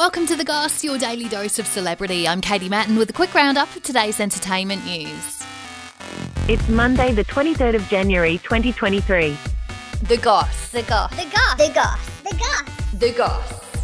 Welcome 0.00 0.24
to 0.28 0.34
The 0.34 0.44
Goss, 0.44 0.82
your 0.82 0.96
daily 0.96 1.28
dose 1.28 1.58
of 1.58 1.66
celebrity. 1.66 2.26
I'm 2.26 2.40
Katie 2.40 2.70
Mattin 2.70 2.96
with 2.96 3.10
a 3.10 3.12
quick 3.12 3.34
roundup 3.34 3.76
of 3.76 3.82
today's 3.82 4.18
entertainment 4.18 4.82
news. 4.86 5.42
It's 6.48 6.66
Monday, 6.70 7.12
the 7.12 7.22
23rd 7.26 7.74
of 7.74 7.86
January, 7.88 8.38
2023. 8.38 9.36
The 10.04 10.16
Goss. 10.16 10.70
The 10.70 10.84
Goss. 10.84 11.10
The 11.10 11.30
Goss. 11.30 11.56
The 11.58 11.72
Goss. 11.74 12.22
The 12.22 12.36
Goss. 12.38 12.92
The 12.94 13.12
Goss. 13.12 13.80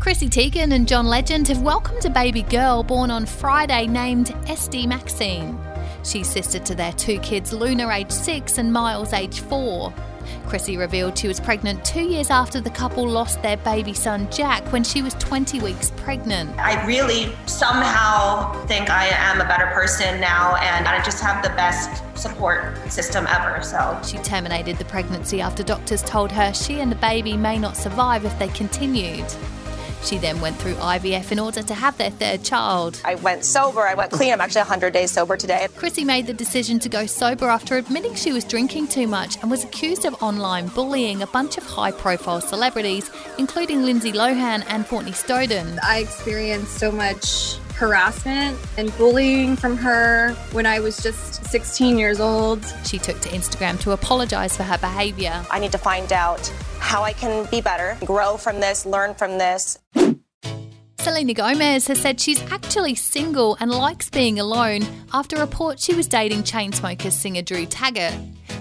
Chrissy 0.00 0.28
Teigen 0.28 0.74
and 0.74 0.86
John 0.86 1.06
Legend 1.06 1.48
have 1.48 1.62
welcomed 1.62 2.04
a 2.04 2.10
baby 2.10 2.42
girl 2.42 2.82
born 2.82 3.10
on 3.10 3.24
Friday 3.24 3.86
named 3.86 4.36
Esti 4.48 4.86
Maxine. 4.86 5.58
She's 6.04 6.28
sister 6.28 6.58
to 6.58 6.74
their 6.74 6.92
two 6.92 7.18
kids, 7.20 7.54
Luna, 7.54 7.88
aged 7.88 8.12
six, 8.12 8.58
and 8.58 8.70
Miles, 8.70 9.14
aged 9.14 9.40
four. 9.44 9.94
Chrissy 10.46 10.76
revealed 10.76 11.16
she 11.16 11.28
was 11.28 11.40
pregnant 11.40 11.84
two 11.84 12.02
years 12.02 12.30
after 12.30 12.60
the 12.60 12.70
couple 12.70 13.06
lost 13.06 13.42
their 13.42 13.56
baby 13.58 13.92
son 13.92 14.30
Jack 14.30 14.64
when 14.72 14.84
she 14.84 15.02
was 15.02 15.14
20 15.14 15.60
weeks 15.60 15.90
pregnant. 15.96 16.50
I 16.58 16.84
really 16.86 17.34
somehow 17.46 18.52
think 18.66 18.90
I 18.90 19.06
am 19.06 19.40
a 19.40 19.44
better 19.44 19.66
person 19.68 20.20
now, 20.20 20.56
and 20.56 20.86
I 20.86 21.02
just 21.02 21.22
have 21.22 21.42
the 21.42 21.50
best 21.50 22.02
support 22.16 22.76
system 22.90 23.26
ever. 23.28 23.62
So 23.62 24.00
She 24.04 24.18
terminated 24.18 24.78
the 24.78 24.84
pregnancy 24.84 25.40
after 25.40 25.62
doctors 25.62 26.02
told 26.02 26.30
her 26.32 26.52
she 26.52 26.80
and 26.80 26.90
the 26.90 26.96
baby 26.96 27.36
may 27.36 27.58
not 27.58 27.76
survive 27.76 28.24
if 28.24 28.38
they 28.38 28.48
continued. 28.48 29.26
She 30.04 30.18
then 30.18 30.40
went 30.42 30.56
through 30.58 30.74
IVF 30.74 31.32
in 31.32 31.38
order 31.38 31.62
to 31.62 31.74
have 31.74 31.96
their 31.96 32.10
third 32.10 32.44
child. 32.44 33.00
I 33.06 33.14
went 33.14 33.42
sober. 33.44 33.80
I 33.80 33.94
went 33.94 34.12
clean. 34.12 34.34
I'm 34.34 34.40
actually 34.40 34.60
100 34.60 34.92
days 34.92 35.10
sober 35.10 35.36
today. 35.36 35.66
Chrissy 35.76 36.04
made 36.04 36.26
the 36.26 36.34
decision 36.34 36.78
to 36.80 36.90
go 36.90 37.06
sober 37.06 37.46
after 37.46 37.76
admitting 37.76 38.14
she 38.14 38.32
was 38.32 38.44
drinking 38.44 38.88
too 38.88 39.06
much 39.06 39.40
and 39.40 39.50
was 39.50 39.64
accused 39.64 40.04
of 40.04 40.22
online 40.22 40.68
bullying 40.68 41.22
a 41.22 41.26
bunch 41.28 41.56
of 41.56 41.64
high 41.64 41.90
profile 41.90 42.42
celebrities, 42.42 43.10
including 43.38 43.82
Lindsay 43.84 44.12
Lohan 44.12 44.62
and 44.68 44.86
Courtney 44.86 45.12
Stodden. 45.12 45.78
I 45.82 46.00
experienced 46.00 46.74
so 46.74 46.92
much 46.92 47.56
harassment 47.74 48.58
and 48.76 48.96
bullying 48.96 49.56
from 49.56 49.76
her 49.76 50.32
when 50.52 50.66
I 50.66 50.80
was 50.80 51.02
just 51.02 51.44
16 51.46 51.98
years 51.98 52.20
old. 52.20 52.64
She 52.84 52.98
took 52.98 53.20
to 53.20 53.28
Instagram 53.30 53.80
to 53.80 53.92
apologise 53.92 54.56
for 54.56 54.62
her 54.62 54.78
behaviour. 54.78 55.44
I 55.50 55.58
need 55.58 55.72
to 55.72 55.78
find 55.78 56.12
out 56.12 56.46
how 56.78 57.02
I 57.02 57.12
can 57.12 57.48
be 57.50 57.60
better, 57.60 57.96
grow 58.04 58.36
from 58.36 58.60
this, 58.60 58.86
learn 58.86 59.14
from 59.14 59.38
this. 59.38 59.78
Selena 61.04 61.34
Gomez 61.34 61.86
has 61.88 62.00
said 62.00 62.18
she's 62.18 62.40
actually 62.50 62.94
single 62.94 63.58
and 63.60 63.70
likes 63.70 64.08
being 64.08 64.40
alone 64.40 64.80
after 65.12 65.36
reports 65.36 65.84
she 65.84 65.92
was 65.94 66.08
dating 66.08 66.44
Chainsmokers 66.44 67.12
singer 67.12 67.42
Drew 67.42 67.66
Taggart. 67.66 68.14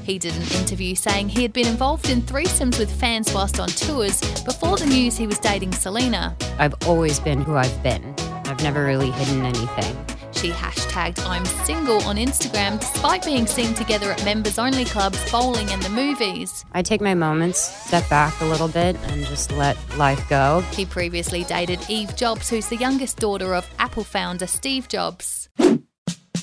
He 0.04 0.20
did 0.20 0.36
an 0.36 0.42
interview 0.60 0.94
saying 0.94 1.30
he 1.30 1.42
had 1.42 1.54
been 1.54 1.68
involved 1.68 2.10
in 2.10 2.22
threesomes 2.22 2.78
with 2.78 2.92
fans 2.92 3.34
whilst 3.34 3.62
on 3.62 3.70
tours 3.70 4.20
before 4.44 4.76
the 4.76 4.86
news 4.86 5.16
he 5.16 5.26
was 5.26 5.40
dating 5.40 5.72
Selena. 5.72 6.36
I've 6.60 6.76
always 6.86 7.18
been 7.18 7.42
who 7.42 7.56
I've 7.56 7.82
been. 7.82 8.14
I've 8.44 8.62
never 8.62 8.84
really 8.84 9.12
hidden 9.12 9.46
anything. 9.46 10.13
She 10.44 10.50
hashtagged 10.50 11.26
I'm 11.26 11.46
single 11.46 12.02
on 12.04 12.18
Instagram 12.18 12.78
despite 12.78 13.24
being 13.24 13.48
seen 13.48 13.74
together 13.76 14.12
at 14.12 14.26
members 14.26 14.60
only 14.60 14.84
clubs, 14.84 15.18
bowling, 15.32 15.70
and 15.70 15.82
the 15.82 15.88
movies. 15.88 16.66
I 16.74 16.82
take 16.82 17.00
my 17.00 17.14
moments, 17.14 17.60
step 17.62 18.10
back 18.10 18.42
a 18.42 18.44
little 18.44 18.68
bit, 18.68 18.98
and 19.04 19.26
just 19.28 19.54
let 19.54 19.78
life 19.96 20.28
go. 20.28 20.60
He 20.74 20.86
previously 20.86 21.46
dated 21.46 21.80
Eve 21.90 22.14
Jobs, 22.18 22.50
who's 22.50 22.68
the 22.68 22.76
youngest 22.76 23.20
daughter 23.20 23.56
of 23.56 23.66
Apple 23.80 24.04
founder 24.04 24.46
Steve 24.46 24.90
Jobs. 24.90 25.48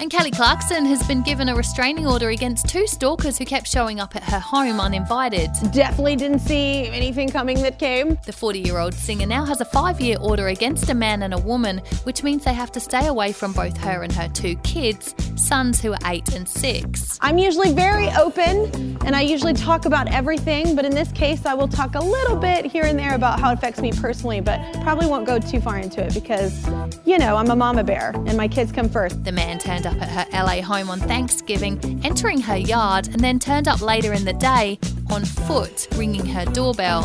And 0.00 0.10
Kelly 0.10 0.30
Clarkson 0.30 0.86
has 0.86 1.06
been 1.06 1.22
given 1.22 1.50
a 1.50 1.54
restraining 1.54 2.06
order 2.06 2.30
against 2.30 2.66
two 2.70 2.86
stalkers 2.86 3.36
who 3.36 3.44
kept 3.44 3.66
showing 3.66 4.00
up 4.00 4.16
at 4.16 4.22
her 4.22 4.38
home 4.38 4.80
uninvited. 4.80 5.50
Definitely 5.72 6.16
didn't 6.16 6.38
see 6.38 6.86
anything 6.86 7.28
coming 7.28 7.60
that 7.60 7.78
came. 7.78 8.16
The 8.24 8.32
40 8.32 8.60
year 8.60 8.78
old 8.78 8.94
singer 8.94 9.26
now 9.26 9.44
has 9.44 9.60
a 9.60 9.66
five 9.66 10.00
year 10.00 10.16
order 10.18 10.48
against 10.48 10.88
a 10.88 10.94
man 10.94 11.22
and 11.22 11.34
a 11.34 11.38
woman, 11.38 11.82
which 12.04 12.22
means 12.22 12.44
they 12.44 12.54
have 12.54 12.72
to 12.72 12.80
stay 12.80 13.08
away 13.08 13.32
from 13.32 13.52
both 13.52 13.76
her 13.76 14.02
and 14.02 14.10
her 14.12 14.28
two 14.28 14.56
kids, 14.56 15.14
sons 15.36 15.82
who 15.82 15.92
are 15.92 15.98
eight 16.06 16.34
and 16.34 16.48
six. 16.48 17.19
I'm 17.20 17.36
usually 17.36 17.75
very 17.75 18.08
open 18.12 18.96
and 19.04 19.14
I 19.14 19.20
usually 19.20 19.52
talk 19.52 19.84
about 19.84 20.08
everything, 20.08 20.75
but 20.75 20.86
in 20.86 20.94
this 20.94 21.12
case, 21.12 21.44
I 21.44 21.52
will 21.52 21.69
talk 21.69 21.94
a 21.94 22.02
little 22.02 22.36
bit 22.36 22.64
here 22.64 22.84
and 22.84 22.98
there 22.98 23.14
about 23.14 23.38
how 23.38 23.50
it 23.50 23.58
affects 23.58 23.82
me 23.82 23.92
personally, 23.92 24.41
but 24.41 24.60
probably 24.80 25.08
won't 25.08 25.26
go 25.26 25.38
too 25.38 25.60
far 25.60 25.76
into 25.76 26.02
it 26.02 26.14
because, 26.14 26.66
you 27.04 27.19
know, 27.19 27.36
I'm 27.36 27.50
a 27.50 27.56
mama 27.56 27.84
bear 27.84 28.12
and 28.14 28.38
my 28.38 28.48
kids 28.48 28.72
come 28.72 28.88
first. 28.88 29.22
The 29.25 29.32
man 29.32 29.58
turned 29.58 29.86
up 29.90 30.00
at 30.00 30.08
her 30.08 30.44
LA 30.44 30.62
home 30.62 30.88
on 30.88 31.00
Thanksgiving, 31.00 32.00
entering 32.04 32.40
her 32.40 32.56
yard, 32.56 33.08
and 33.08 33.20
then 33.20 33.38
turned 33.38 33.68
up 33.68 33.80
later 33.80 34.12
in 34.12 34.24
the 34.24 34.32
day 34.32 34.78
on 35.10 35.24
foot, 35.24 35.88
ringing 35.96 36.24
her 36.26 36.44
doorbell. 36.46 37.02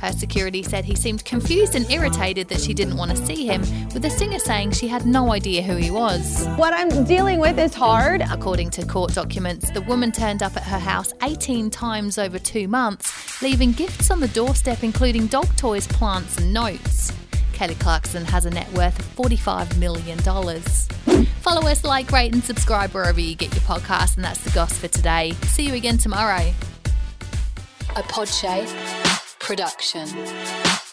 Her 0.00 0.12
security 0.12 0.62
said 0.62 0.84
he 0.84 0.94
seemed 0.94 1.24
confused 1.24 1.74
and 1.74 1.90
irritated 1.90 2.48
that 2.48 2.60
she 2.60 2.74
didn't 2.74 2.96
want 2.96 3.10
to 3.12 3.26
see 3.26 3.46
him, 3.46 3.62
with 3.92 4.02
the 4.02 4.10
singer 4.10 4.38
saying 4.38 4.72
she 4.72 4.88
had 4.88 5.06
no 5.06 5.32
idea 5.32 5.62
who 5.62 5.76
he 5.76 5.90
was. 5.90 6.46
What 6.56 6.74
I'm 6.74 7.04
dealing 7.04 7.40
with 7.40 7.58
is 7.58 7.74
hard. 7.74 8.22
According 8.30 8.70
to 8.70 8.86
court 8.86 9.14
documents, 9.14 9.70
the 9.70 9.80
woman 9.82 10.12
turned 10.12 10.42
up 10.42 10.56
at 10.56 10.64
her 10.64 10.78
house 10.78 11.14
18 11.22 11.70
times 11.70 12.18
over 12.18 12.38
two 12.38 12.68
months, 12.68 13.40
leaving 13.42 13.72
gifts 13.72 14.10
on 14.10 14.20
the 14.20 14.28
doorstep, 14.28 14.84
including 14.84 15.28
dog 15.28 15.48
toys, 15.56 15.86
plants, 15.86 16.36
and 16.38 16.52
notes. 16.52 17.12
Kelly 17.56 17.74
Clarkson 17.76 18.26
has 18.26 18.44
a 18.44 18.50
net 18.50 18.70
worth 18.74 18.98
of 18.98 19.06
$45 19.16 19.78
million. 19.78 20.18
Follow 21.40 21.66
us, 21.66 21.84
like, 21.84 22.12
rate, 22.12 22.34
and 22.34 22.44
subscribe 22.44 22.90
wherever 22.90 23.18
you 23.18 23.34
get 23.34 23.50
your 23.54 23.62
podcast, 23.62 24.16
and 24.16 24.24
that's 24.24 24.44
the 24.44 24.50
goss 24.50 24.76
for 24.76 24.88
today. 24.88 25.32
See 25.44 25.66
you 25.66 25.72
again 25.72 25.96
tomorrow. 25.96 26.52
A 27.96 28.02
Podshape 28.02 28.68
production. 29.38 30.85